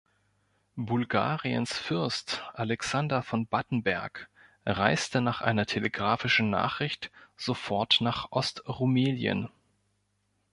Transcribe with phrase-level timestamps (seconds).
[0.77, 4.29] Bulgariens Fürst Alexander von Battenberg
[4.65, 9.49] reiste nach einer telegrafischen Nachricht sofort nach Ostrumelien.